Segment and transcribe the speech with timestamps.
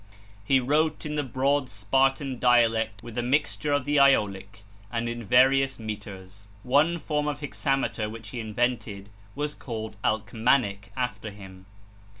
[0.43, 5.23] He wrote in the broad Spartan dialect with a mixture of the Aeolic, and in
[5.23, 6.47] various metres.
[6.63, 11.67] One form of hexameter which he invented was called Alcmanic after him.